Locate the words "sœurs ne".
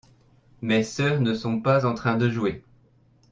0.83-1.35